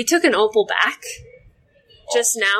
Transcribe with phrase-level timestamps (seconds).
[0.00, 1.00] we took an opal back
[2.14, 2.58] just now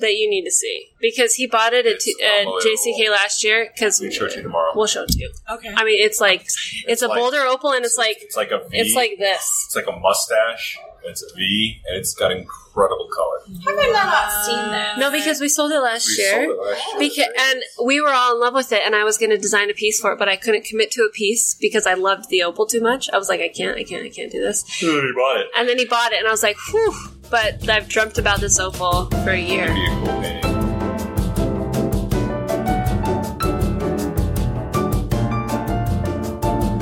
[0.00, 2.60] that you need to see because he bought it at, It's t- at unbelievable.
[2.76, 3.68] JCK last year.
[3.74, 4.72] Because We show it to you tomorrow.
[4.76, 5.30] we'll show it to you.
[5.50, 5.72] Okay.
[5.76, 6.44] I mean, it's like
[6.92, 8.78] it's a like- boulder opal, and it's like It's like a V.
[8.78, 9.42] it's like this.
[9.66, 10.78] It's like a mustache.
[11.08, 13.38] It's a V, and it's got incredible color.
[13.64, 14.98] How have I not seen this?
[14.98, 16.32] No, because we sold it last We year.
[16.32, 16.98] sold it last year.
[16.98, 19.70] Because, and we were all in love with it, and I was going to design
[19.70, 22.42] a piece for it, but I couldn't commit to a piece because I loved the
[22.42, 23.08] opal too much.
[23.12, 24.64] I was like, I can't, I can't, I can't do this.
[24.78, 25.46] He bought it.
[25.56, 26.94] And then he bought it, and I was like, whew.
[27.30, 29.66] But I've dreamt about this opal for a year.
[29.72, 30.45] Be a painting.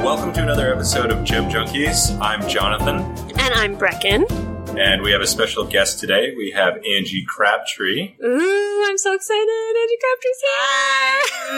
[0.05, 2.19] Welcome to another episode of Gem Junkies.
[2.21, 2.99] I'm Jonathan,
[3.39, 4.29] And I'm Brecken.
[4.79, 6.35] and we have a special guest today.
[6.37, 8.15] We have Angie Crabtree.
[8.23, 9.75] Ooh, I'm so excited.
[9.81, 9.99] Angie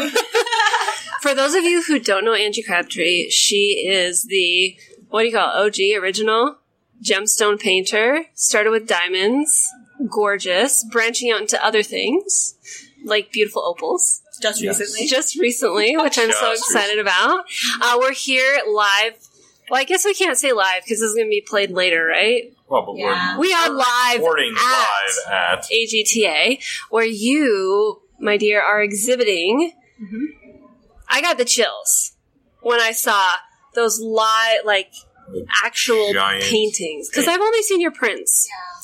[0.04, 0.22] Crabtree's here.
[1.22, 4.76] For those of you who don't know Angie Crabtree, she is the,
[5.08, 6.56] what do you call it, OG, original
[7.04, 8.26] gemstone painter.
[8.34, 9.68] Started with diamonds,
[10.08, 12.54] gorgeous, branching out into other things,
[13.06, 14.20] like beautiful opals.
[14.42, 14.78] Just Yes.
[14.78, 15.06] recently.
[15.06, 17.44] Just recently, which I'm so Just excited about.
[17.80, 19.14] Uh, we're here live.
[19.70, 22.04] Well, I guess we can't say live because this is going to be played later,
[22.04, 22.52] right?
[22.68, 23.38] Well, but Yeah.
[23.38, 26.58] We are live we're recording at live at AGTA,
[26.90, 29.72] where you, my dear, are exhibiting.
[31.08, 32.12] I got the chills
[32.60, 33.22] when I saw
[33.74, 34.92] those live, like
[35.64, 38.46] actual Giant paintings because I've only seen your prints.
[38.48, 38.75] yeah.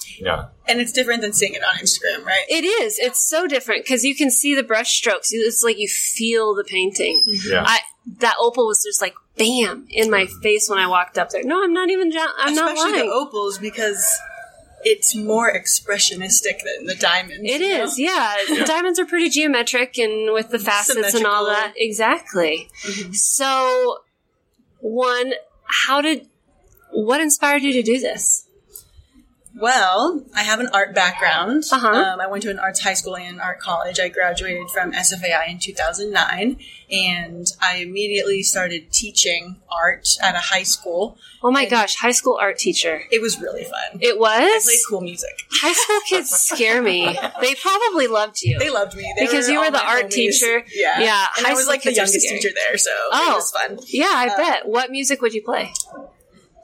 [0.69, 2.45] And it's different than seeing it on Instagram, right?
[2.49, 2.99] It is.
[2.99, 5.31] It's so different because you can see the brush strokes.
[5.33, 7.23] It's like you feel the painting.
[7.29, 7.53] Mm-hmm.
[7.53, 7.65] Yeah.
[7.67, 7.81] I
[8.19, 10.41] that opal was just like bam in my mm-hmm.
[10.41, 11.43] face when I walked up there.
[11.45, 12.11] No, I'm not even.
[12.11, 13.09] jo- I'm not Especially lying.
[13.09, 14.21] the opals because
[14.85, 17.45] it's more expressionistic than the diamonds.
[17.45, 17.85] It is, know?
[17.85, 18.37] is, yeah.
[18.49, 21.75] The diamonds are pretty geometric and with the facets and all that.
[21.77, 22.69] Exactly.
[22.85, 23.13] Mm-hmm.
[23.13, 23.99] So,
[24.81, 26.29] one, how did,
[26.91, 28.49] what inspired you to do this?
[29.55, 31.65] Well, I have an art background.
[31.71, 31.87] Uh-huh.
[31.87, 34.01] Um, I went to an arts high school and art college.
[34.01, 36.57] I graduated from SFAI in 2009,
[36.91, 41.19] and I immediately started teaching art at a high school.
[41.43, 43.03] Oh my gosh, high school art teacher.
[43.11, 44.01] It was really fun.
[44.01, 44.65] It I was?
[44.65, 45.35] played cool music.
[45.51, 47.17] High school kids scare me.
[47.41, 48.59] They probably loved you.
[48.59, 50.11] They loved me They Because you were the art homies.
[50.13, 50.65] teacher.
[50.75, 53.33] Yeah, Yeah, And high I was like the youngest teacher there, so Oh.
[53.33, 53.79] it was fun.
[53.89, 54.67] yeah, I Uh, bet.
[54.69, 55.73] What music would you play?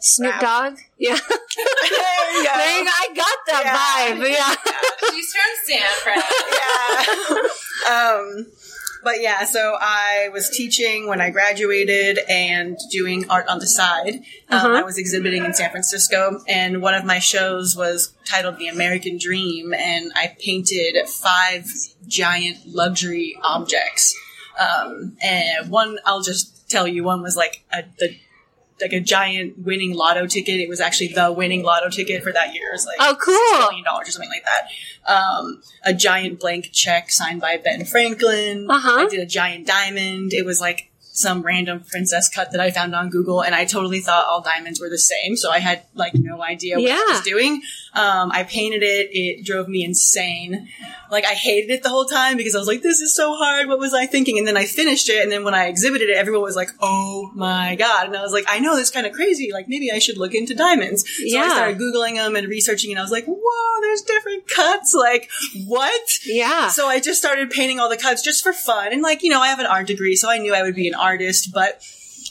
[0.00, 0.41] Snoop Rap.
[0.41, 0.78] Dogg?
[0.98, 1.14] Yeah.
[1.28, 2.53] there you go.
[2.56, 2.91] There you go.
[2.91, 4.16] I got that Yeah.
[4.16, 4.31] vibe.
[4.31, 5.10] Yeah.
[5.12, 7.42] She's from Sanford.
[7.88, 7.92] yeah.
[7.94, 8.47] um,
[9.04, 14.16] but yeah, so I was teaching when I graduated and doing art on the side.
[14.50, 14.69] Um, Uh-huh.
[14.70, 19.16] I was exhibiting in San Francisco, and one of my shows was titled The American
[19.19, 21.66] Dream, and I painted five
[22.09, 24.15] giant luxury objects.
[24.59, 28.16] Um, and one, I'll just tell you, one was like a, the
[28.81, 30.61] like a giant winning lotto ticket.
[30.61, 32.69] It was actually the winning lotto ticket for that year.
[32.71, 33.59] It was like Oh, cool.
[33.66, 35.12] million dollars or something like that.
[35.12, 38.66] Um, a giant blank check signed by Ben Franklin.
[38.71, 39.06] Uh-huh.
[39.06, 40.33] I did a giant diamond.
[40.33, 44.01] It was like some random princess cut that I found on Google, and I totally
[44.01, 47.23] thought all diamonds were the same, so I had like no idea what I was
[47.23, 47.62] doing.
[47.95, 49.09] Um, I painted it.
[49.12, 50.69] It drove me insane.
[51.11, 53.67] Like I hated it the whole time because I was like, "This is so hard.
[53.67, 56.17] What was I thinking?" And then I finished it, and then when I exhibited it,
[56.17, 59.07] everyone was like, "Oh my god!" And I was like, "I know this is kind
[59.07, 59.51] of crazy.
[59.53, 61.43] Like maybe I should look into diamonds." So Yeah.
[61.43, 64.95] I started googling them and researching, and I was like, "Whoa, there's different cuts.
[64.95, 65.31] Like
[65.67, 66.69] what?" Yeah.
[66.69, 68.93] So I just started painting all the cuts just for fun.
[68.93, 70.89] And like, you know, I have an art degree, so I knew I would be
[70.89, 71.08] an artist,
[71.47, 71.83] but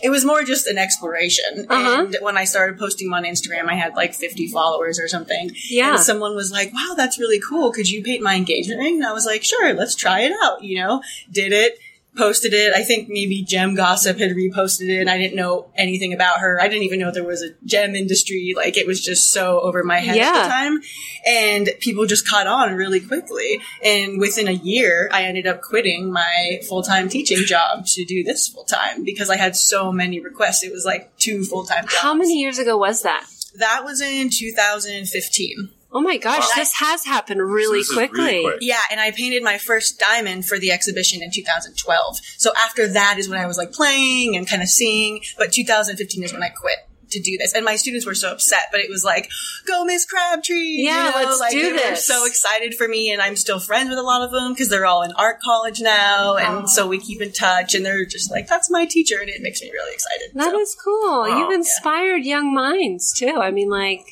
[0.01, 1.65] it was more just an exploration.
[1.69, 2.03] Uh-huh.
[2.05, 5.51] And when I started posting on Instagram, I had like 50 followers or something.
[5.69, 5.95] Yeah.
[5.95, 7.71] And someone was like, wow, that's really cool.
[7.71, 8.97] Could you paint my engagement ring?
[8.97, 11.01] And I was like, sure, let's try it out, you know?
[11.31, 11.79] Did it.
[12.17, 12.73] Posted it.
[12.73, 16.59] I think maybe Gem Gossip had reposted it, and I didn't know anything about her.
[16.59, 18.53] I didn't even know there was a gem industry.
[18.55, 20.79] Like it was just so over my head at the time
[21.27, 23.59] and people just caught on really quickly.
[23.83, 28.23] And within a year, I ended up quitting my full time teaching job to do
[28.23, 30.63] this full time because I had so many requests.
[30.63, 31.97] It was like two full time jobs.
[31.97, 33.27] How many years ago was that?
[33.55, 35.71] That was in 2015.
[35.97, 36.49] Oh my gosh, Wow.
[36.55, 38.23] this has happened really So this is quickly.
[38.25, 38.57] really quick.
[38.61, 42.17] Yeah, and I painted my first diamond for the exhibition in 2012.
[42.37, 46.23] So after that is when I was like playing and kind of seeing, but 2015
[46.23, 46.77] is when I quit.
[47.11, 49.29] To do this, and my students were so upset, but it was like,
[49.65, 52.05] "Go, Miss Crabtree!" Yeah, let's like, do they were this.
[52.05, 54.85] so excited for me, and I'm still friends with a lot of them because they're
[54.85, 57.73] all in art college now, and so we keep in touch.
[57.73, 60.31] And they're just like, "That's my teacher," and it makes me really excited.
[60.33, 60.59] That so.
[60.59, 61.21] is cool.
[61.21, 61.37] Wow.
[61.39, 63.39] You've inspired young minds too.
[63.41, 64.05] I mean, like,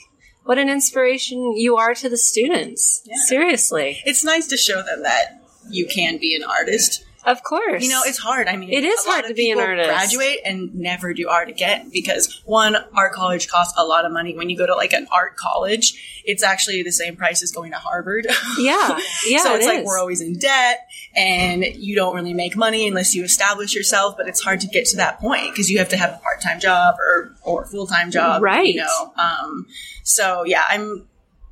[0.45, 3.01] what an inspiration you are to the students.
[3.05, 3.15] Yeah.
[3.25, 4.01] Seriously.
[4.05, 7.03] it's nice to show them that you can be an artist.
[7.25, 7.83] Of course.
[7.83, 8.47] You know, it's hard.
[8.47, 9.89] I mean, It is hard to be an artist.
[9.89, 14.35] Graduate and never do art again because one, art college costs a lot of money.
[14.37, 17.71] When you go to like an art college, it's actually the same price as going
[17.71, 18.27] to Harvard.
[18.59, 18.99] Yeah.
[19.27, 19.43] Yeah.
[19.43, 19.85] so it's it like is.
[19.85, 24.15] we're always in debt and you don't really make money unless you establish yourself.
[24.17, 26.41] But it's hard to get to that point because you have to have a part
[26.41, 28.67] time job or or full time job, Right.
[28.73, 29.13] You know.
[29.17, 29.65] Um,
[30.03, 31.07] so yeah, I'm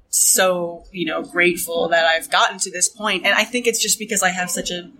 [0.09, 3.97] so you know grateful that I've gotten to this point, and I think it's just
[3.97, 4.91] because I have such a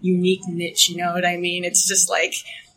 [0.00, 0.88] unique niche.
[0.88, 1.64] You know what I mean?
[1.64, 2.34] It's just like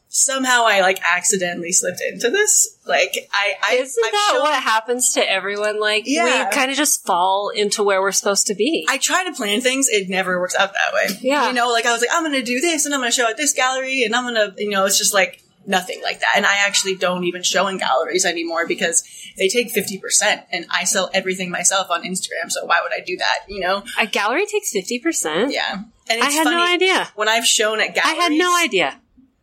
[0.09, 2.77] somehow I like accidentally slipped into this.
[2.85, 5.79] Like I, I Isn't I've that shown- what happens to everyone?
[5.79, 6.47] Like Yeah.
[6.49, 8.85] we kind of just fall into where we're supposed to be.
[8.89, 9.87] I try to plan things.
[9.89, 11.17] It never works out that way.
[11.21, 11.47] Yeah.
[11.47, 13.15] You know, like I was like, I'm going to do this and I'm going to
[13.15, 16.19] show at this gallery and I'm going to, you know, it's just like nothing like
[16.19, 16.33] that.
[16.35, 19.03] And I actually don't even show in galleries anymore because
[19.37, 22.49] they take 50% and I sell everything myself on Instagram.
[22.51, 23.39] So why would I do that?
[23.47, 23.83] You know?
[23.97, 25.51] A gallery takes fifty percent.
[25.53, 25.83] Yeah.
[26.09, 27.09] And I had funny, no idea.
[27.15, 28.17] When I've shown at galleries.
[28.19, 28.99] I had no idea.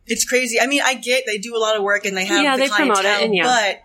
[0.06, 0.60] it's crazy.
[0.60, 2.64] I mean, I get they do a lot of work and they have Yeah, the
[2.64, 3.44] they promote it, and yeah.
[3.44, 3.82] but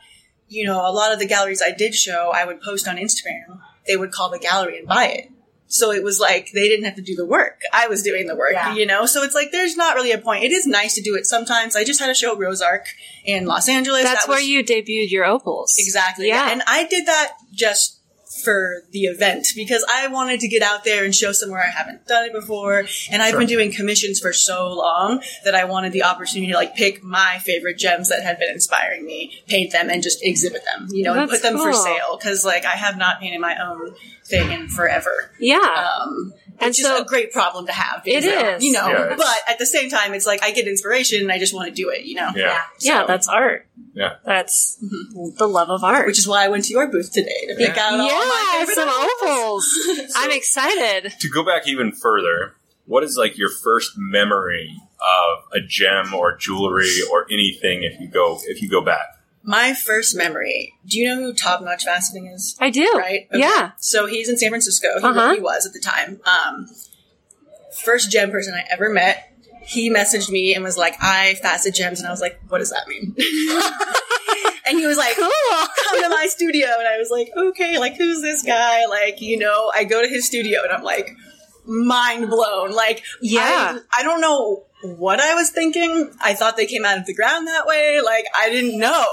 [0.47, 3.59] you know, a lot of the galleries I did show, I would post on Instagram.
[3.87, 5.31] They would call the gallery and buy it.
[5.67, 7.59] So it was like they didn't have to do the work.
[7.73, 8.75] I was doing the work, Yeah.
[8.75, 9.05] you know.
[9.07, 10.43] So it's like there's not really a point.
[10.43, 11.75] It is nice to do it sometimes.
[11.75, 12.85] I just had a show at Roseark
[13.25, 14.03] in Los Angeles.
[14.03, 15.75] That's That where was- you debuted your opals.
[15.79, 16.27] Exactly.
[16.27, 16.51] Yeah.
[16.51, 17.99] And I did that just
[18.43, 22.05] for the event because I wanted to get out there and show somewhere I haven't
[22.05, 22.85] done it before.
[23.11, 26.75] And I've been doing commissions for so long that I wanted the opportunity to like
[26.75, 30.87] pick my favorite gems that had been inspiring me, paint them and just exhibit them,
[30.91, 32.17] you know, and put them for sale.
[32.21, 33.95] Cause like I have not painted my own
[34.25, 35.31] thing in forever.
[35.39, 35.87] yeah.
[36.01, 38.03] Um, and which so is a great problem to have.
[38.03, 38.63] because, It is.
[38.63, 41.39] You know, Yeah, but at the same time, it's like I get inspiration and I
[41.39, 42.31] just want to do it, you know?
[42.35, 42.61] Yeah.
[42.79, 43.67] yeah, so- that's art.
[43.93, 44.15] Yeah.
[44.25, 45.37] That's mm-hmm.
[45.37, 46.05] the love of art.
[46.07, 47.81] Which is why I went to your booth today to pick Yeah.
[47.87, 49.67] out all my yeah, favorite some opals.
[49.87, 50.11] opals.
[50.15, 51.13] I'm excited.
[51.19, 52.55] To go back even further,
[52.85, 54.69] what is like your first memory
[54.99, 59.07] of a gem or jewelry or anything if you go if you go back?
[59.47, 60.73] My first memory.
[60.87, 62.55] Do you know who Top Notch Faceting is?
[62.59, 62.91] I do.
[62.97, 63.27] Right?
[63.31, 63.39] Okay.
[63.39, 63.71] Yeah.
[63.77, 64.87] So he's in San Francisco.
[64.99, 65.35] He, Uh-huh.
[65.35, 66.19] he was at the time.
[66.25, 66.67] Um,
[67.83, 69.31] first gem person I ever met.
[69.67, 72.69] He messaged me and was like, "I fasted gems," and I was like, "What does
[72.69, 73.15] that mean?"
[74.67, 75.29] and he was like, Cool.
[75.89, 79.37] "Come to my studio," and I was like, "Okay, like who's this guy?" Like you
[79.39, 81.09] know, I go to his studio and I'm like,
[81.65, 82.71] mind blown.
[82.71, 83.79] Like Yeah.
[83.91, 86.11] I, I don't know what I was thinking.
[86.21, 87.99] I thought they came out of the ground that way.
[88.03, 89.05] Like I didn't know.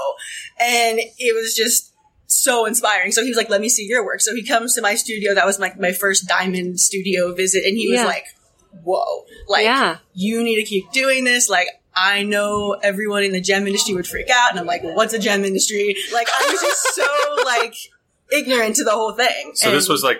[0.59, 1.93] And it was just
[2.27, 3.11] so inspiring.
[3.11, 4.21] So he was like, let me see your work.
[4.21, 5.33] So he comes to my studio.
[5.35, 7.63] That was like my, first diamond studio visit.
[7.65, 8.05] And he was Yeah.
[8.05, 8.25] like,
[8.83, 9.97] whoa, like Yeah.
[10.13, 11.49] you need to keep doing this.
[11.49, 14.49] Like I know everyone in the gem industry would freak out.
[14.51, 15.95] And I'm like, well, what's a gem industry?
[16.11, 17.75] Like I was just so like
[18.31, 19.51] ignorant to the whole thing.
[19.53, 20.17] So this was like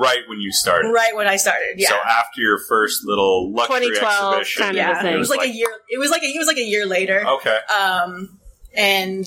[0.00, 0.88] right when you started.
[0.90, 1.74] right when I started.
[1.76, 1.88] Yeah.
[1.90, 5.14] So after your first little luxury 2012 exhibition, kind of yeah, thing.
[5.14, 5.68] it was like, a year.
[5.88, 7.24] It was like a, it was like a year later.
[7.26, 7.58] Okay.
[7.78, 8.38] Um,
[8.74, 9.26] and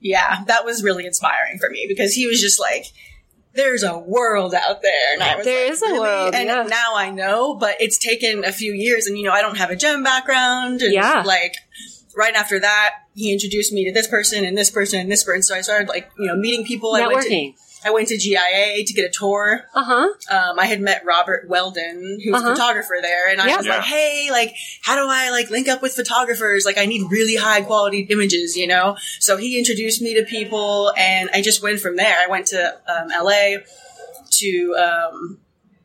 [0.00, 2.86] yeah, that was really inspiring for me because he was just like,
[3.54, 6.46] "There's a world out there," and I was There like, is a "Really?" world, And
[6.48, 6.62] yeah.
[6.64, 9.70] now I know, but it's taken a few years, and you know, I don't have
[9.70, 11.22] a gem background, and Yeah.
[11.24, 11.54] like.
[12.14, 15.40] Right after that, he introduced me to this person and this person and this person.
[15.44, 16.94] So I started like you know meeting people.
[16.94, 17.54] I went to Networking.
[17.84, 19.62] I went to GIA to get a tour.
[19.74, 20.08] Uh huh.
[20.30, 22.50] Um, I had met Robert Weldon, who's Uh-huh.
[22.50, 23.56] a photographer there, and I Yeah.
[23.58, 26.64] was like, "Hey, like, how do I like link up with photographers?
[26.64, 30.92] Like, I need really high quality images, you know." So he introduced me to people,
[30.96, 32.16] and I just went from there.
[32.18, 33.58] I went to um, LA
[34.38, 35.38] to, um,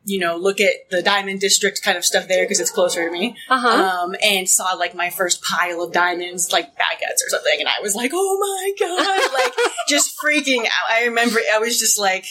[0.08, 3.12] you know, look at the Diamond District kind of stuff there because it's closer to
[3.12, 3.68] me, Uh huh.
[4.04, 7.80] um, and saw like my first pile of diamonds, like baguettes or something, and I
[7.82, 9.54] was like, "Oh my god!" like,
[9.88, 10.90] just freaking out.
[10.90, 12.24] I remember I was just like.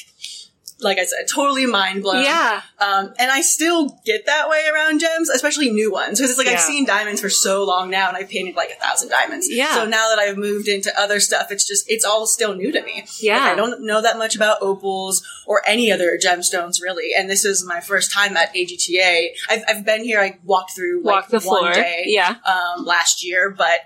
[0.80, 2.24] Like I said, totally mind blown.
[2.24, 2.62] yeah.
[2.80, 6.20] Um, and I still get that way around gems, especially new ones.
[6.20, 6.54] Because it's like Yeah.
[6.54, 9.48] I've seen diamonds for so long now, and I've painted like a thousand diamonds.
[9.50, 9.74] Yeah.
[9.74, 12.82] So now that I've moved into other stuff, it's just it's all still new to
[12.84, 13.06] me.
[13.20, 13.40] Yeah.
[13.40, 17.10] Like, I don't know that much about opals or any other gemstones really.
[17.18, 19.30] And this is my first time at AGTA.
[19.50, 20.20] I've, I've been here.
[20.20, 21.74] I walked through like Walk the one floor.
[21.74, 22.36] day Yeah.
[22.46, 23.80] um, last year, but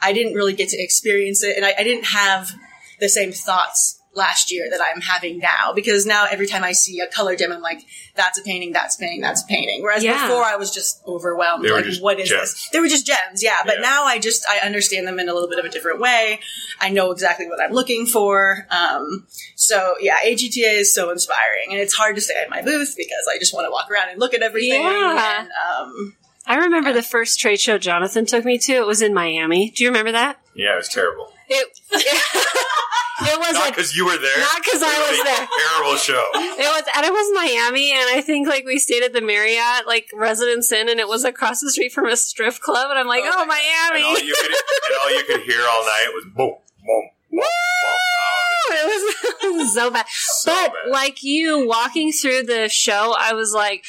[0.00, 2.52] I didn't really get to experience it, and I, I didn't have
[3.00, 6.98] the same thoughts last year that I'm having now because now every time I see
[7.00, 7.80] a color gem, I'm like,
[8.16, 9.82] that's a painting, that's a painting, that's a painting.
[9.82, 10.26] Whereas Yeah.
[10.26, 11.64] before I was just overwhelmed.
[11.64, 12.40] They were like, just what is gems.
[12.52, 12.68] this?
[12.72, 13.58] They were just gems, yeah.
[13.64, 13.82] But Yeah.
[13.82, 16.40] now I just I understand them in a little bit of a different way.
[16.80, 18.66] I know exactly what I'm looking for.
[18.70, 22.94] Um, so yeah, AGTA is so inspiring, and it's hard to stay at my booth
[22.96, 24.82] because I just want to walk around and look at everything.
[24.82, 25.40] Yeah.
[25.40, 28.72] And, um, I remember the first trade show Jonathan took me to.
[28.72, 29.70] It was in Miami.
[29.70, 30.40] Do you remember that?
[30.54, 31.30] Yeah, it was terrible.
[31.50, 31.68] It
[33.20, 34.38] It was Not because you were there.
[34.38, 35.48] Not because I was there.
[35.48, 36.24] Terrible show.
[36.58, 39.86] It was, and it was Miami, and I think like we stayed at the Marriott,
[39.86, 43.06] like Residence Inn, and it was across the street from a strip club, and I'm
[43.06, 44.04] like, oh, oh And Miami.
[44.04, 47.44] all you could and all you could hear all night was boom, boom, boom, boom.
[48.70, 50.06] It was, it was so bad.
[50.08, 50.90] so but bad.
[50.90, 53.84] like you walking through the show, I was like,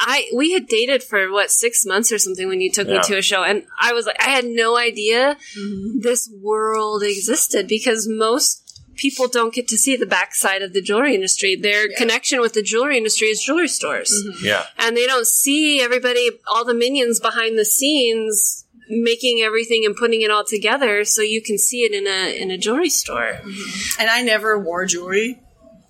[0.00, 3.18] I we had dated for what six months or something when you took me to
[3.18, 6.00] a show, and I was like, I had no idea Mm-hmm.
[6.00, 8.64] this world existed because most
[8.96, 11.54] people don't get to see the backside of the jewelry industry.
[11.54, 14.12] Their connection with the jewelry industry is jewelry stores.
[14.42, 14.64] yeah.
[14.78, 20.22] and they don't see everybody, all the minions behind the scenes making everything and putting
[20.22, 23.40] it all together so you can see it in a in a jewelry store.
[23.98, 25.40] And I never wore jewelry.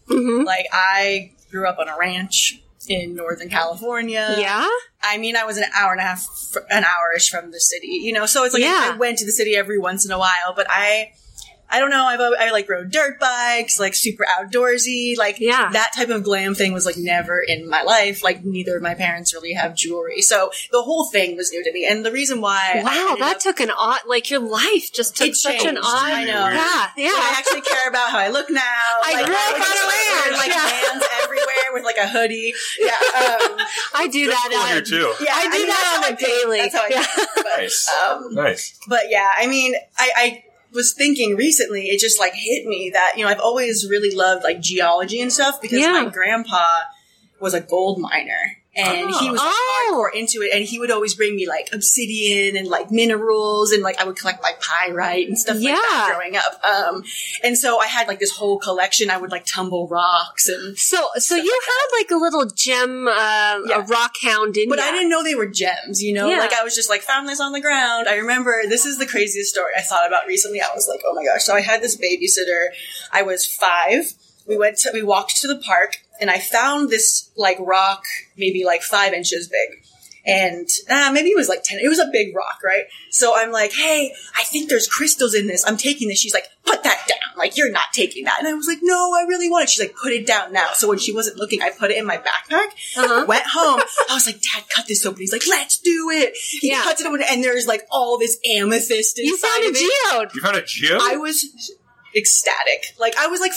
[0.09, 4.37] hmm Like I grew up on a ranch in Northern California.
[4.39, 4.67] Yeah,
[5.03, 6.27] I mean, I was an hour and a half,
[6.71, 8.25] an hour-ish from the city, you know.
[8.27, 8.93] So it's like Yeah.
[8.95, 11.13] I went to the city every once in a while, but I,
[11.71, 12.05] I don't know.
[12.07, 15.71] I've I like rode dirt bikes, like super outdoorsy, like Yeah.
[15.73, 18.23] that type of glam thing was like never in my life.
[18.25, 21.73] Like neither of my parents really have jewelry, so the whole thing was new to
[21.73, 21.87] me.
[21.89, 25.29] And the reason why, wow, that up- took an odd like your life just took
[25.29, 25.85] It such an odd.
[25.85, 26.49] I know.
[26.49, 27.11] Yeah, yeah.
[27.15, 28.63] I actually care about how I look now.
[29.05, 30.71] I like, grew up like, on a ranch, Like yeah.
[30.93, 32.53] bands everywhere with like a hoodie.
[32.81, 32.93] Yeah.
[33.19, 33.57] Um,
[33.95, 34.49] I do that.
[34.51, 35.13] cool on- here too.
[35.25, 35.33] yeah.
[35.35, 36.43] I do mean, that that's on how a I paint.
[36.43, 36.59] daily.
[36.61, 37.07] That's how I Yeah.
[37.17, 37.29] paint.
[37.35, 37.93] But, Nice.
[38.09, 38.79] um, Nice.
[38.87, 43.13] but yeah, I mean, I, I was thinking recently, it just like hit me that,
[43.17, 45.93] you know, I've always really loved like geology and stuff because Yeah.
[45.93, 46.67] my grandpa
[47.41, 48.58] was a gold miner.
[48.79, 50.11] And he was Oh.
[50.13, 53.83] hardcore into it, and he would always bring me like obsidian and like minerals, and
[53.83, 56.15] like I would collect like pyrite and stuff like that Yeah.
[56.15, 56.61] growing up.
[56.65, 57.05] Um,
[57.43, 59.11] and so I had like this whole collection.
[59.11, 63.13] I would like tumble rocks, and So, so you had like a little gem, uh,
[63.67, 63.77] Yeah.
[63.77, 64.85] a rock hound in But ya.
[64.87, 66.29] I didn't know they were gems, you know?
[66.29, 66.39] Yeah.
[66.39, 68.09] Like I was just like, found this on the ground.
[68.09, 70.61] I remember this is the craziest story I thought about recently.
[70.61, 71.43] I was like, oh my gosh.
[71.45, 72.69] So I had this babysitter.
[73.13, 74.13] I was five.
[74.47, 78.03] We went to, we walked to the park and I found this like rock,
[78.37, 79.85] maybe like five inches big.
[80.27, 81.79] And uh, maybe it was like 10.
[81.83, 82.85] It was a big rock, right?
[83.11, 85.65] So I'm like, hey, I think there's crystals in this.
[85.67, 86.19] I'm taking this.
[86.19, 87.39] She's like, put that down.
[87.39, 88.39] Like, you're not taking that.
[88.39, 89.71] And I was like, no, I really want it.
[89.71, 90.67] She's like, put it down now.
[90.75, 92.67] So when she wasn't looking, I put it in my backpack.
[92.97, 93.25] Uh-huh.
[93.27, 93.81] Went home.
[94.11, 95.19] I was like, Dad, cut this open.
[95.21, 96.35] He's like, let's do it.
[96.61, 96.83] He Yeah.
[96.83, 99.93] cuts it open, and there's like all this amethyst inside You found a of it.
[100.13, 100.35] geode.
[100.35, 100.99] You found a geo?
[101.01, 101.73] I was
[102.15, 102.95] ecstatic.
[102.99, 103.53] Like I was like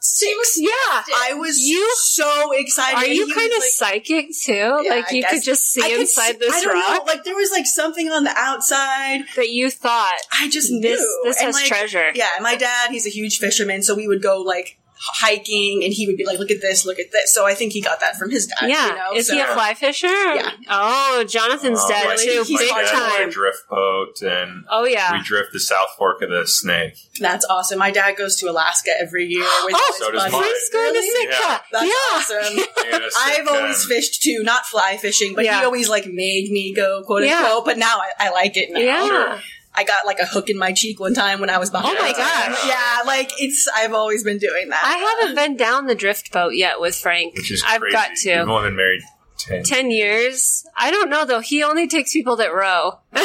[0.00, 0.56] six.
[0.58, 0.68] Yeah.
[1.14, 2.96] I was You- so excited.
[2.96, 4.80] Are you kind of like, psychic too?
[4.82, 7.24] Yeah, like you could just see could inside see- this I don't rock Know, like
[7.24, 9.24] there was like something on the outside.
[9.36, 11.20] that you thought I just this knew.
[11.24, 12.10] this And, has like, treasure.
[12.14, 16.06] Yeah, my dad, he's a huge fisherman, so we would go like hiking, and he
[16.06, 18.16] would be like, "Look at this, look at this." So I think he got that
[18.16, 18.68] from his dad.
[18.68, 18.88] Yeah.
[18.88, 19.12] you know?
[19.14, 20.06] Is so, he a fly fisher?
[20.08, 20.50] Yeah.
[20.68, 22.44] Oh, Jonathan's Oh, dad my- too.
[22.46, 23.28] he's my Big hard dad had time.
[23.28, 25.12] a drift boat, and Oh yeah.
[25.12, 26.94] we drift the South Fork of the Snake.
[27.18, 27.78] That's awesome.
[27.78, 30.32] My dad goes to Alaska every year with Oh, his so does buddies.
[30.32, 30.44] mine.
[30.44, 31.20] He's going to Really?
[31.30, 31.36] Sitka.
[31.40, 31.58] Yeah.
[31.72, 32.36] That's yeah.
[32.36, 32.64] awesome.
[32.92, 35.60] And a I've always fished too, not fly fishing, but Yeah.
[35.60, 37.38] he always like made me go quote Yeah.
[37.38, 37.64] unquote.
[37.64, 38.80] But now I, I like it now.
[38.80, 39.40] Yeah.
[39.74, 41.96] I got like a hook in my cheek one time when I was behind.
[41.96, 42.14] Oh my him.
[42.16, 42.66] gosh.
[42.66, 43.68] Yeah, like it's.
[43.74, 44.80] I've always been doing that.
[44.82, 47.36] I haven't been down the drift boat yet with Frank.
[47.36, 47.92] Which is I've crazy.
[47.92, 48.30] got to.
[48.30, 49.02] You've only been married
[49.38, 49.62] ten.
[49.62, 50.66] Ten years.
[50.76, 51.40] I don't know though.
[51.40, 52.98] He only takes people that row.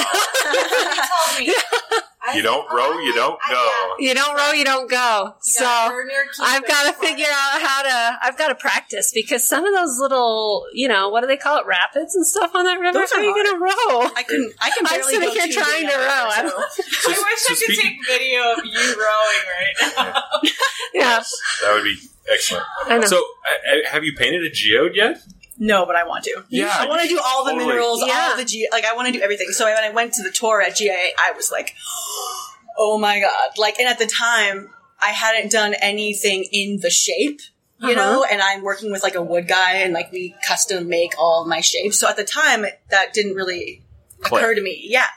[0.55, 1.53] He told me.
[2.27, 3.95] I You don't said, row, "Oh, you don't I- go.
[3.99, 5.25] You don't row, you don't go.
[5.45, 8.17] You So gotta burn your keys I've got to figure out how to.
[8.23, 11.59] I've got to practice because some of those little, you know, what do they call
[11.59, 12.93] it, rapids and stuff on that river.
[12.97, 14.09] Those How are are you going to row?
[14.15, 14.51] I can.
[14.61, 16.25] I can I'm barely sitting go here trying to under, row.
[16.29, 19.93] I so- don't- I wish so I could speaking- take video of you rowing right
[19.97, 20.23] now.
[20.93, 21.21] Yeah,
[21.61, 21.95] That would be
[22.31, 22.63] excellent.
[22.87, 23.05] I know.
[23.05, 25.17] So, uh, have you painted a geode yet?
[25.57, 26.43] No, but I want to.
[26.49, 27.67] Yeah, I want to do all the totally.
[27.69, 28.29] minerals, Yeah.
[28.31, 28.67] all the G.
[28.71, 29.47] Like I want to do everything.
[29.51, 31.73] So when I went to the tour at GIA, I was like,
[32.77, 33.49] oh my god!
[33.57, 34.69] Like, and at the time,
[35.01, 37.39] I hadn't done anything in the shape.
[37.79, 37.95] You Uh-huh.
[37.95, 41.45] know, and I'm working with like a wood guy, and like we custom make all
[41.45, 41.99] my shapes.
[41.99, 43.81] So at the time, that didn't really
[44.21, 44.41] Click.
[44.41, 44.81] occur to me.
[44.83, 45.07] Yeah.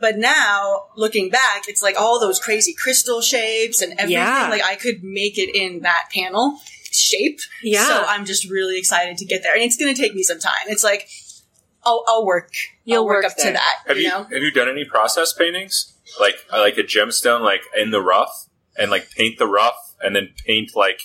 [0.00, 4.12] But now, looking back, it's like all those crazy crystal shapes and everything.
[4.22, 4.48] Yeah.
[4.50, 6.58] Like I could make it in that panel
[6.94, 7.40] shape.
[7.62, 7.86] Yeah.
[7.86, 10.38] So I'm just really excited to get there, and it's going to take me some
[10.38, 10.66] time.
[10.68, 11.08] It's like
[11.84, 12.52] I'll, I'll work.
[12.84, 13.46] You'll I'll work, work up there.
[13.46, 13.82] to that.
[13.86, 14.24] Have you you, know.
[14.24, 18.90] have you done any process paintings like like a gemstone like in the rough and
[18.90, 21.00] like paint the rough and then paint like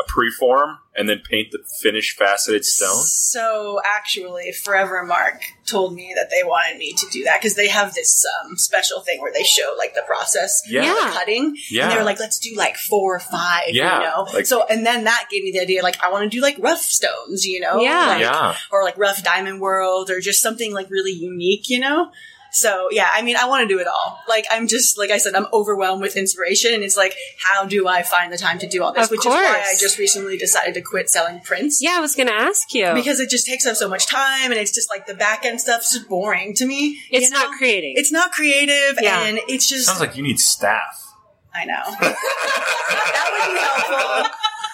[0.00, 3.02] a preform and then paint the finished faceted stone?
[3.04, 7.94] So actually, Forevermark told me that they wanted me to do that because they have
[7.94, 10.80] this um, special thing where they show like the process Yeah.
[10.80, 11.10] of Yeah.
[11.12, 11.56] cutting.
[11.70, 11.82] Yeah.
[11.84, 14.26] And they were like, let's do like four or five, Yeah, you know?
[14.34, 16.56] like- so, and then that gave me the idea, like, I want to do like
[16.58, 17.80] rough stones, you know?
[17.80, 18.06] Yeah.
[18.06, 18.56] Like, Yeah.
[18.72, 22.10] Or like rough diamond world or just something like really unique, you know?
[22.52, 24.18] So yeah, I mean, I want to do it all.
[24.28, 27.86] Like I'm just like I said, I'm overwhelmed with inspiration, and it's like, how do
[27.88, 29.06] I find the time to do all this?
[29.06, 31.80] Of Which is why I just recently decided to quit selling prints.
[31.82, 32.92] Yeah, I was going to ask you.
[32.94, 35.60] Because it just takes up so much time, and it's just like the back end
[35.60, 36.98] stuff's just boring to me.
[37.10, 37.42] it's you know?
[37.44, 37.94] not creating.
[37.96, 39.20] It's not creative, Yeah.
[39.22, 39.86] and it's just.
[39.86, 41.06] Sounds like you need staff.
[41.52, 44.30] I know that would be helpful.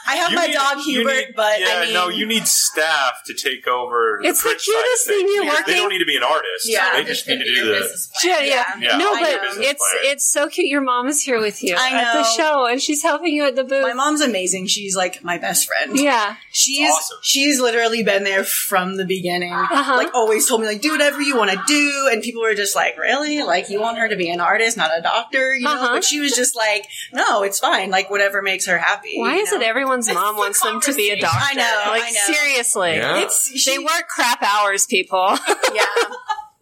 [0.06, 2.46] I have You my need- dog Hubert, need- but yeah, I mean, no, you need
[2.46, 4.20] staff to take over.
[4.22, 5.30] It's the print side of cutest thing things.
[5.34, 6.64] you They working- They don't need to be an artist.
[6.68, 6.92] Yeah.
[6.94, 8.06] they just need to do the.
[8.24, 8.64] yeah, yeah.
[8.80, 10.12] Yeah, no, but it's plan.
[10.12, 10.66] it's so cute.
[10.68, 13.56] Your mom is here with you I at the show, and she's helping you at
[13.56, 13.82] the booth.
[13.82, 14.66] my mom's amazing.
[14.66, 15.98] She's like my best friend.
[15.98, 17.18] yeah, She's Awesome.
[17.22, 19.52] she's literally been there from the beginning.
[19.52, 19.96] Uh-huh.
[19.96, 22.74] Like always told me like do whatever you want to do, and people were just
[22.76, 23.42] like, really?
[23.42, 25.54] Like you want her to be an artist, not a doctor?
[25.54, 25.72] You know?
[25.74, 25.94] Uh-huh.
[25.94, 27.90] But she was just like, no, it's fine.
[27.90, 29.14] Like whatever makes her happy.
[29.18, 29.60] why you is know?
[29.60, 29.64] it
[29.98, 31.38] everyone's mom wants them to be a doctor?
[31.40, 32.34] I know, like I know.
[32.34, 32.94] seriously.
[32.96, 33.22] Yeah.
[33.22, 35.26] It's she, They work crap hours, people.
[35.74, 35.84] yeah.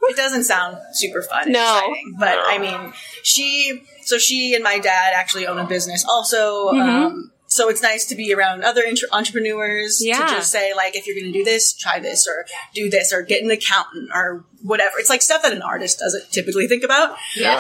[0.07, 1.61] It doesn't sound super fun No.
[1.79, 2.43] exciting, but No.
[2.47, 3.83] I mean, she.
[4.03, 6.71] So she and my dad actually own a business, also.
[6.73, 6.81] Mhm.
[7.07, 10.19] Um, so it's nice to be around other entre- entrepreneurs Yeah.
[10.27, 13.13] to just say like, if you're going to do this, try this, or do this,
[13.13, 14.99] or get an accountant, or whatever.
[14.99, 17.17] It's like stuff that an artist doesn't typically think about.
[17.37, 17.59] Yeah.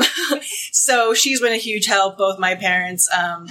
[0.00, 0.40] Um,
[0.72, 3.08] so she's been a huge help, both my parents.
[3.16, 3.46] Um,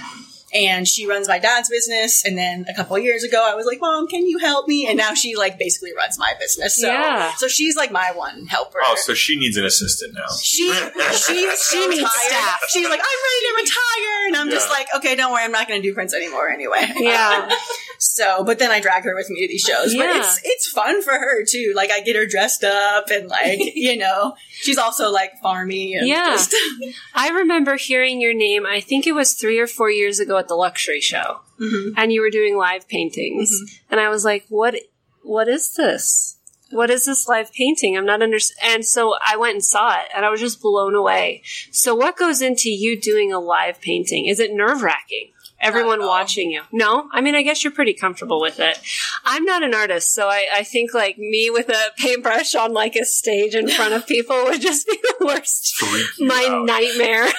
[0.56, 2.24] and she runs my dad's business.
[2.24, 4.86] And then a couple of years ago, I was like, "Mom, can you help me?"
[4.88, 6.76] And now she like basically runs my business.
[6.76, 7.32] So, Yeah.
[7.36, 8.78] so she's like my one helper.
[8.82, 10.26] Oh, so she needs an assistant now.
[10.42, 10.72] she
[11.12, 12.30] she's She needs tired.
[12.30, 12.58] staff.
[12.68, 15.68] She's like, "I'm ready to retire," and I'm just like, "Okay, don't worry, I'm not
[15.68, 17.48] going to do prints anymore anyway." Yeah.
[17.98, 19.94] So, but then I drag her with me to these shows.
[19.94, 21.72] But it's it's fun for her too.
[21.74, 25.96] Like I get her dressed up and like you know, she's also like farmy.
[25.98, 26.36] And Yeah.
[27.14, 28.66] I remember hearing your name.
[28.66, 31.94] I think it was three or four years ago at the luxury show, Mhm.
[31.96, 33.50] and you were doing live paintings,
[33.90, 34.74] and I was like, "What?
[35.22, 36.36] What is this?
[36.70, 37.96] What is this live painting?
[37.96, 40.94] I'm not under." And so I went and saw it, and I was just blown
[40.94, 41.42] away.
[41.70, 44.26] So, what goes into you doing a live painting?
[44.26, 45.30] Is it nerve wracking?
[45.66, 46.62] Everyone watching you.
[46.72, 48.78] No, I mean, I guess you're pretty comfortable with it.
[49.24, 52.96] I'm not an artist, so I, I think like me with a paintbrush on like
[52.96, 55.82] a stage in front of people would just be the worst
[56.20, 56.64] my out.
[56.66, 57.26] nightmare.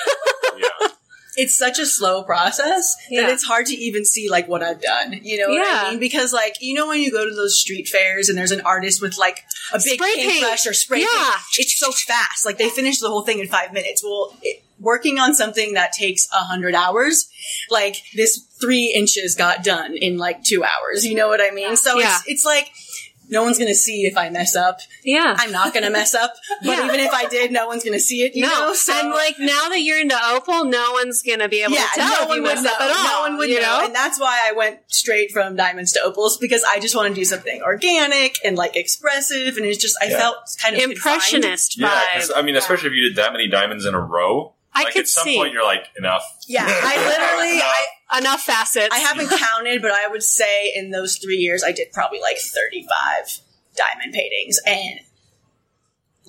[0.59, 0.87] Yeah.
[1.35, 3.21] it's such a slow process Yeah.
[3.21, 5.19] that it's hard to even see like what I've done.
[5.21, 5.83] You know what Yeah.
[5.85, 5.99] I mean?
[5.99, 9.03] Because like you know when you go to those street fairs and there's an artist
[9.03, 10.31] with like a big Spray paint.
[10.31, 11.05] paintbrush or spray Yeah.
[11.11, 12.43] paint, it's so fast.
[12.43, 14.03] Like they finish the whole thing in five minutes.
[14.03, 17.29] Well, it, working on something that takes a hundred hours,
[17.69, 21.05] like this three inches got done in like two hours.
[21.05, 21.75] You know what I mean?
[21.75, 22.15] So Yeah.
[22.17, 22.69] it's it's like.
[23.29, 24.79] No one's gonna see if I mess up.
[25.03, 25.35] yeah.
[25.37, 26.85] I'm not gonna mess up, but Yeah.
[26.85, 28.35] even if I did, no one's gonna see it.
[28.37, 31.61] You no, know, so and like now that you're into opal, no one's gonna be
[31.61, 32.71] able yeah, to tell no if one you would know.
[32.71, 33.03] up at all.
[33.03, 33.79] No one would you know.
[33.79, 33.85] know.
[33.85, 37.13] and that's why I went straight from diamonds to opals because I just want to
[37.13, 40.19] do something organic and like expressive, and it's just I Yeah.
[40.19, 42.13] felt kind of Impressionist Yeah, vibe.
[42.21, 44.53] 'cause, I mean, especially if you did that many diamonds in a row.
[44.77, 45.37] I like could at some see.
[45.37, 46.23] point you're like, enough.
[46.47, 48.89] Yeah, I literally I, Enough facets.
[48.93, 52.37] I haven't counted, but I would say in those three years I did probably like
[52.37, 53.39] thirty five
[53.75, 54.99] diamond paintings and.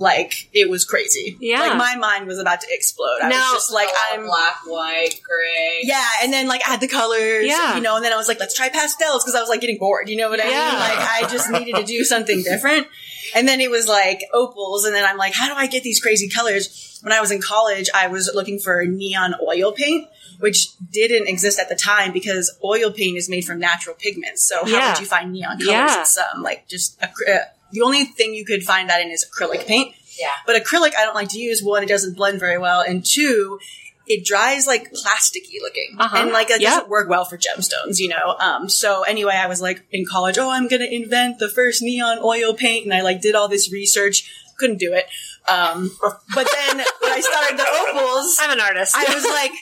[0.01, 1.37] Like it was crazy.
[1.41, 1.59] Yeah.
[1.59, 3.19] Like my mind was about to explode.
[3.21, 5.81] I Now- was just like, I'm black, white, gray.
[5.83, 7.75] Yeah, and then like add the colors, Yeah.
[7.75, 9.79] you know, and then I was like, let's try pastels because I was like getting
[9.79, 10.71] bored, you know what I Yeah.
[10.71, 10.79] mean?
[10.79, 12.87] Like I just needed to do something different.
[13.35, 15.99] And then it was like opals, and then I'm like, how do I get these
[16.01, 16.88] crazy colors?
[17.03, 20.09] When I was in college, I was looking for neon oil paint,
[20.41, 24.47] which didn't exist at the time because oil paint is made from natural pigments.
[24.49, 24.93] So how Yeah.
[24.93, 25.67] would you find neon colors?
[25.69, 26.01] Yeah.
[26.01, 29.25] It's um like just acry- uh, the only thing you could find that in is
[29.27, 29.95] acrylic paint.
[30.19, 30.33] Yeah.
[30.47, 31.63] But acrylic, I don't like to use.
[31.63, 33.61] One, it doesn't blend very well, and two,
[34.07, 36.17] it dries like plasticky looking, Uh-huh.
[36.17, 36.71] and like that Yeah.
[36.71, 38.37] doesn't work well for gemstones, you know.
[38.41, 42.19] Um, so anyway, I was like in college, oh, I'm gonna invent the first neon
[42.25, 44.25] oil paint, and I like did all this research.
[44.59, 45.07] Couldn't do it.
[45.49, 45.91] Um,
[46.35, 48.95] but then when I started the opals, I'm an artist.
[48.97, 49.53] I was like,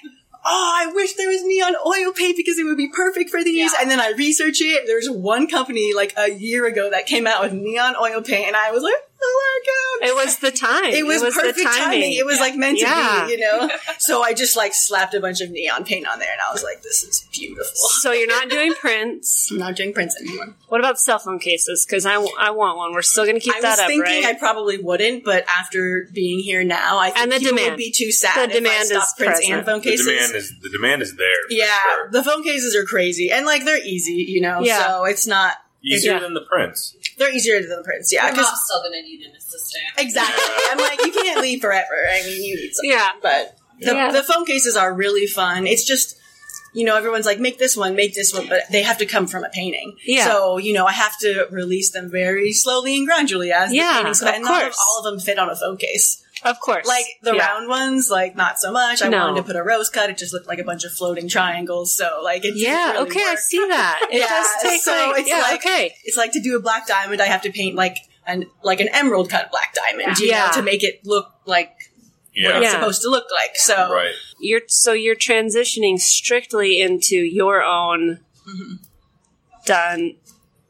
[0.45, 3.73] oh, I wish there was neon oil paint because it would be perfect for these.
[3.73, 3.83] Yeah.
[3.83, 4.85] And then I researched it.
[4.87, 8.57] There's one company like a year ago that came out with neon oil paint, and
[8.57, 10.09] I was like, oh my god.
[10.11, 10.85] it was the time.
[10.93, 11.85] It was, the perfect timing.
[12.03, 12.13] timing.
[12.15, 13.69] It was like meant to be, you know.
[13.99, 16.63] So I just like slapped a bunch of neon paint on there, and I was
[16.63, 19.49] like, "This is beautiful." So you're not doing prints.
[19.51, 20.55] I'm not doing prints anymore.
[20.69, 21.85] What about cell phone cases?
[21.87, 22.93] Because I, I want one.
[22.93, 23.65] We're still going to keep that up.
[23.65, 24.37] I that was up, thinking right?
[24.37, 27.71] I probably wouldn't, but after being here now, I think And the demand.
[27.71, 29.51] would be too sad The if demand I is prints present.
[29.53, 31.51] and phone The demand is the demand is there.
[31.51, 32.11] yeah, sure.
[32.13, 34.61] the phone cases are crazy, and like they're easy, you know.
[34.61, 34.87] Yeah.
[34.87, 35.55] So it's not.
[35.87, 36.19] Easier Yeah.
[36.21, 36.95] than the prints.
[37.19, 38.25] They're easier than the prints, yeah.
[38.25, 39.85] Your Because mom's still gonna need an assistant.
[39.99, 42.09] exactly, I'm like, you can't leave forever.
[42.13, 42.91] I mean, you need something.
[42.91, 43.09] yeah.
[43.23, 44.13] But the, Yeah.
[44.13, 45.67] the phone cases are really fun.
[45.67, 46.17] It's just
[46.75, 49.27] you know, everyone's like, make this one, make this one, but they have to come
[49.27, 49.97] from a painting.
[50.05, 50.27] Yeah.
[50.27, 53.97] So, you know, I have to release them very slowly and gradually as Yeah, the
[54.01, 54.41] paintings come of out.
[54.43, 54.77] Not course.
[54.87, 56.23] all of them fit on a phone case.
[56.47, 56.87] Of course.
[56.87, 57.47] Like the Yeah.
[57.47, 59.03] round ones, like not so much.
[59.03, 59.19] I No.
[59.27, 60.09] wanted to put a rose cut.
[60.11, 61.97] It just looked like a bunch of floating triangles.
[61.97, 64.01] So like it Yeah, really okay, I see that.
[64.11, 65.95] It Yeah, does take so like, it's yeah, like- okay.
[66.05, 68.89] It's like to do a black diamond, I have to paint like an like an
[68.93, 70.47] emerald cut black diamond, you Yeah.
[70.47, 71.73] know, to make it look like
[72.39, 72.71] what it's Yeah.
[72.73, 73.57] supposed to look like.
[73.57, 74.15] So Right.
[74.41, 78.75] You're so you're transitioning strictly into your own mm-hmm.
[79.65, 80.17] done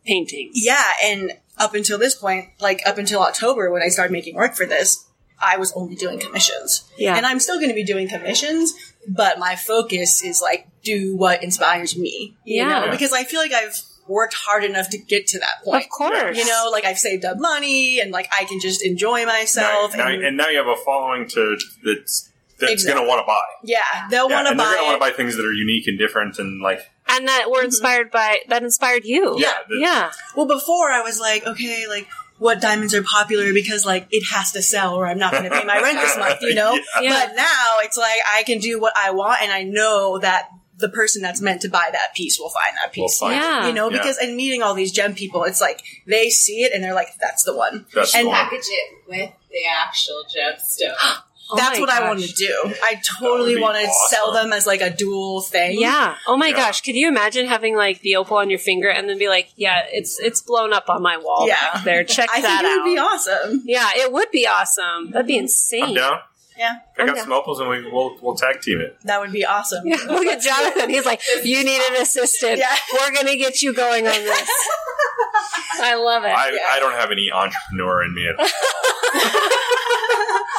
[0.07, 0.53] paintings.
[0.55, 4.55] yeah, and up until this point, like up until October when I started making work
[4.55, 5.06] for this,
[5.41, 6.85] I was only doing commissions.
[6.99, 7.17] Yeah.
[7.17, 8.73] And I'm still going to be doing commissions,
[9.09, 12.37] but my focus is like do what inspires me.
[12.45, 12.81] You Yeah.
[12.87, 13.77] know, because I feel like I've
[14.09, 15.85] worked hard enough to get to that point.
[15.85, 16.39] Of course.
[16.39, 19.97] You know, like I've saved up money and like I can just enjoy myself.
[19.97, 22.95] now, and, and now you have a following to that's that's Exactly.
[22.95, 23.41] going to want to buy.
[23.65, 25.53] yeah, they'll Yeah, want to and they're going to want to buy things that are
[25.53, 27.67] unique and different and like And that were mm-hmm.
[27.67, 29.35] inspired by that inspired you.
[29.39, 30.11] yeah, the- Yeah.
[30.35, 34.53] Well, before I was like, okay, like what diamonds are popular because like it has
[34.53, 36.73] to sell or I'm not going to pay my rent this month, you know?
[36.75, 37.01] Yeah.
[37.03, 37.27] Yeah.
[37.27, 40.91] But now it's like I can do what I want and I know that the
[40.91, 43.19] person that's meant to buy that piece will find that piece.
[43.21, 43.41] Will find.
[43.43, 43.67] Yeah.
[43.69, 43.97] You know, Yeah.
[43.99, 47.09] because in meeting all these gem people, it's like they see it and they're like,
[47.19, 47.87] that's the one.
[47.95, 48.37] That's and the one.
[48.45, 50.95] Package it with the actual gemstone.
[51.49, 52.09] Oh that's my what I gosh.
[52.09, 52.75] want to do.
[52.83, 55.79] I totally want to sell them as like a dual thing.
[55.81, 56.17] Yeah.
[56.27, 56.57] Oh my Yeah.
[56.57, 56.81] gosh.
[56.81, 59.85] Could you imagine having like the opal on your finger and then be like, yeah,
[59.93, 61.57] it's it's blown up on my wall Yeah.
[61.75, 62.03] back there.
[62.05, 62.85] Check I that think it would out.
[62.85, 63.63] be awesome.
[63.65, 65.11] yeah, it would be awesome.
[65.13, 65.43] That'd be mm-hmm.
[65.43, 65.85] insane.
[65.85, 66.19] I'm down.
[66.59, 67.25] Yeah, I I'm got down.
[67.25, 68.97] some opals and we, we'll we'll tag team it.
[69.05, 69.87] that would be awesome.
[69.87, 70.89] Yeah, look at Jonathan.
[70.89, 72.59] He's like, you need an assistant.
[72.59, 72.75] Yeah.
[72.95, 74.51] We're gonna get you going on this.
[75.81, 76.29] I love it.
[76.29, 76.59] I, Yeah.
[76.73, 78.47] I don't have any entrepreneur in me at all.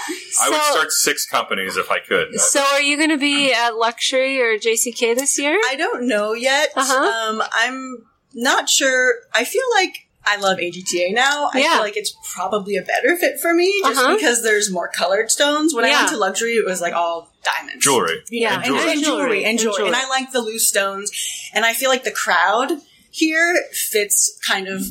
[0.41, 2.39] I would start six companies if I could.
[2.39, 5.59] So, are you going to be at Luxury or JCK this year?
[5.67, 6.69] I don't know yet.
[6.75, 7.31] Uh-huh.
[7.33, 9.15] Um, I'm not sure.
[9.33, 11.49] I feel like I love AGTA now.
[11.53, 11.71] I Yeah.
[11.73, 14.15] feel like it's probably a better fit for me just Uh-huh.
[14.15, 15.73] because there's more colored stones.
[15.73, 15.97] When I Yeah.
[15.99, 17.83] went to luxury, it was like all diamonds.
[17.83, 18.23] Jewelry.
[18.29, 18.91] Yeah, and, jewelry.
[18.91, 19.87] and jewelry and jewelry.
[19.87, 21.11] And I like the loose stones.
[21.53, 24.81] And I feel like the crowd here fits kind of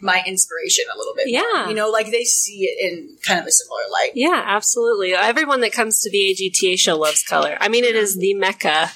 [0.00, 1.26] my inspiration a little bit.
[1.28, 1.42] more.
[1.42, 1.68] Yeah.
[1.68, 4.12] You know, like they see it in kind of a similar light.
[4.14, 5.14] yeah, absolutely.
[5.14, 7.56] Everyone that comes to the AGTA show loves color.
[7.60, 8.90] I mean, it is the mecca.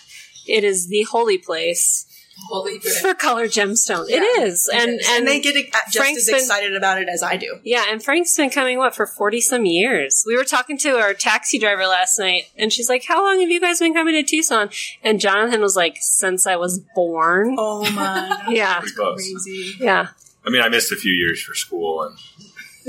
[0.46, 2.06] It is the holy place
[2.48, 4.06] Holy for color gemstone.
[4.08, 4.16] Yeah.
[4.16, 7.22] It is, and and, they get uh, just Frank's as been- excited about it as
[7.22, 7.60] I do.
[7.62, 10.24] Yeah, and Frank's been coming what for forty some years.
[10.26, 13.50] We were talking to our taxi driver last night, and she's like, "How long have
[13.50, 14.70] you guys been coming to Tucson?"
[15.02, 19.76] And Jonathan was like, "Since I was born." Oh my Yeah, crazy.
[19.78, 20.08] yeah,
[20.46, 22.18] I mean, I missed a few years for school and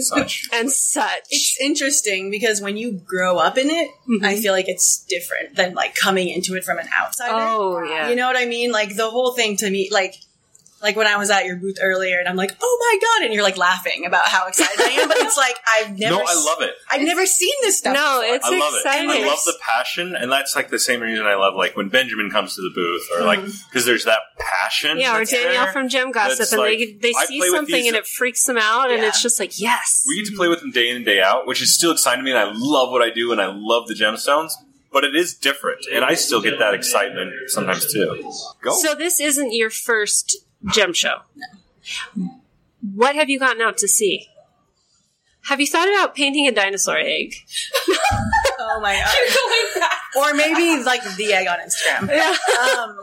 [0.03, 0.47] such.
[0.53, 1.19] and such.
[1.29, 4.25] It's interesting because when you grow up in it, Mhm.
[4.25, 7.33] I feel like it's different than like coming into it from an outsider.
[7.33, 8.71] oh yeah, You know what I mean?
[8.71, 10.15] Like the whole thing to me, like,
[10.85, 13.33] like when I was at your booth earlier and I'm like, oh my god, and
[13.33, 16.35] you're like laughing about how excited I am, but it's like I've never, no, I
[16.35, 16.75] love it.
[16.89, 17.95] I've never seen this stuff.
[17.95, 18.35] No, before.
[18.35, 19.09] it's I love exciting.
[19.09, 19.23] it.
[19.23, 22.29] I love the passion, and that's like the same reason I love like when Benjamin
[22.29, 23.69] comes to the booth, or like mm-hmm.
[23.69, 24.99] because there's that passion.
[24.99, 25.73] Yeah, or that's Danielle there.
[25.73, 28.91] from Gem Gossip, and like- they they I see something and it freaks them out,
[28.91, 31.21] and it's just like yes, We get to play with them day in and day
[31.21, 33.47] out, which is still exciting to me, and I love what I do, and I
[33.47, 34.53] love the gemstones.
[34.91, 38.31] But it is different, and I still get that excitement sometimes too.
[38.61, 38.71] Go.
[38.81, 40.37] So this isn't your first
[40.73, 41.19] gem show.
[42.93, 44.27] What have you gotten out to see?
[45.47, 47.33] Have you thought about painting a dinosaur egg?
[48.57, 49.13] Oh my god.
[49.35, 52.07] Going back, or maybe like the egg on Instagram.
[52.15, 52.35] Yeah.
[52.81, 52.97] Um,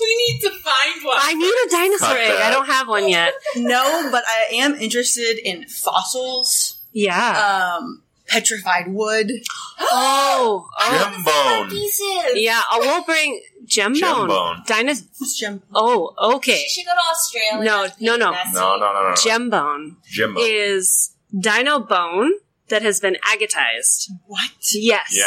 [0.00, 1.16] we need to find one.
[1.20, 2.38] I need a dinosaur Cut egg.
[2.38, 2.46] that.
[2.46, 3.34] I don't have one yet.
[3.56, 7.76] no, but I am interested in fossils, Yeah.
[7.80, 9.30] um, petrified wood.
[9.80, 10.68] oh.
[10.78, 10.90] oh.
[11.12, 12.32] Gem bone.
[12.40, 12.62] Yeah.
[12.70, 14.28] I will bring gem Gem bone.
[14.28, 14.62] bone.
[14.66, 15.62] Dinos- What's gem?
[15.74, 16.64] oh, okay.
[16.68, 17.64] She should go to Australia.
[17.64, 18.30] No, no, no.
[18.52, 19.08] No, no, no, no.
[19.10, 19.14] no.
[19.16, 19.96] Gem bone
[20.38, 22.32] is dino bone
[22.68, 24.10] that has been agatized.
[24.26, 24.50] What?
[24.74, 25.10] Yes.
[25.16, 25.24] Yeah.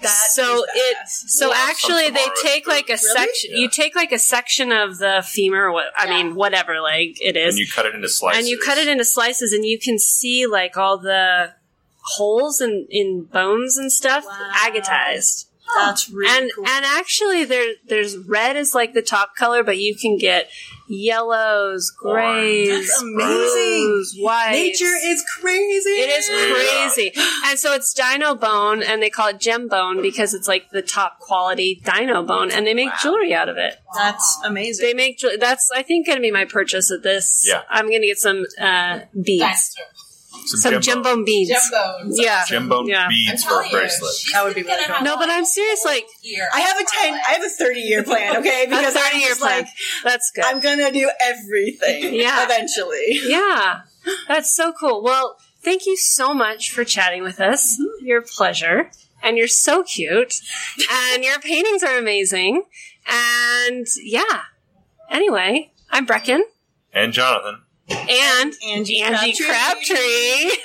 [0.00, 1.54] That so it so Wow.
[1.70, 3.14] actually Some they take like a Really?
[3.16, 3.58] section Yeah.
[3.60, 6.10] you take like a section of the femur what I Yeah.
[6.24, 8.38] mean whatever leg it is And you cut it into slices.
[8.40, 11.52] and you cut it into slices and you can see like all the
[12.16, 14.50] holes in in bones and stuff Wow.
[14.54, 16.66] agatized That's really and cool.
[16.66, 20.48] and actually there there's red is like the top color but you can get
[20.88, 23.86] yellows grays That's amazing.
[23.86, 25.88] blues, whites Nature is crazy.
[25.90, 27.12] it is crazy.
[27.46, 30.82] And so it's dino bone, and they call it gem bone because it's like the
[30.82, 32.96] top quality dino bone, and they make Wow.
[33.02, 33.76] jewelry out of it.
[33.94, 34.84] That's amazing.
[34.86, 37.44] They make, jew- that's, I think, going to be my purchase of this.
[37.46, 37.62] Yeah.
[37.70, 39.74] I'm going to get some uh, beads.
[40.32, 40.72] Dinosaur.
[40.72, 41.50] Some gem bone beads.
[41.50, 42.18] Gem bones.
[42.20, 42.44] Yeah.
[42.46, 43.08] gem bone Yeah.
[43.08, 44.12] Beads for a telling you, bracelet.
[44.32, 45.04] That would be gonna really cool.
[45.04, 46.06] No, but I'm serious, like.
[46.54, 47.14] I have a ten.
[47.14, 48.36] I have a thirty year plan.
[48.38, 49.60] Okay, because I'm 30 year plan.
[49.62, 49.68] like
[50.04, 50.44] That's good.
[50.44, 52.14] I'm gonna do everything.
[52.22, 52.44] Yeah.
[52.44, 53.20] eventually.
[53.26, 53.82] yeah.
[54.28, 55.02] That's so cool.
[55.02, 57.78] Well, thank you so much for chatting with us.
[57.80, 58.06] Mm-hmm.
[58.06, 58.90] Your pleasure.
[59.22, 60.34] And you're so cute.
[60.90, 62.64] and your paintings are amazing.
[63.06, 64.42] And yeah.
[65.10, 66.40] Anyway, I'm Brecken.
[66.92, 67.62] And Jonathan,
[67.94, 69.96] And Angie, Angie Crabtree.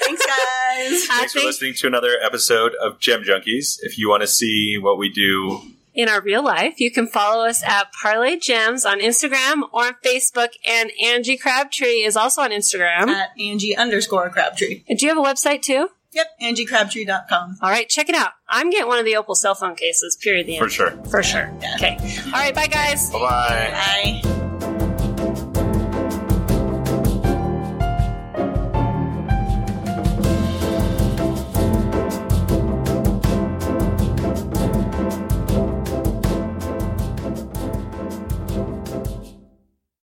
[0.03, 1.05] Thanks, guys.
[1.07, 3.77] Thanks for listening to another episode of Gem Junkies.
[3.81, 5.61] If you want to see what we do,
[5.93, 9.95] in our real life, you can follow us at Parle Gems on Instagram or on
[10.05, 10.49] Facebook.
[10.67, 13.07] And Angie Crabtree is also on Instagram.
[13.09, 14.83] At Angie underscore Crabtree.
[14.87, 15.89] Do you have a website too?
[16.13, 17.57] Yep, AngieCrabtree.com.
[17.61, 18.31] All right, check it out.
[18.47, 20.15] I'm getting one of the Opal cell phone cases.
[20.15, 20.47] Period.
[20.47, 20.71] The for end.
[20.73, 20.91] sure.
[21.09, 21.51] For sure.
[21.61, 21.75] Yeah.
[21.75, 22.21] Okay.
[22.25, 22.55] All right.
[22.55, 23.11] Bye, guys.
[23.11, 24.21] Bye bye.
[24.23, 24.36] Bye.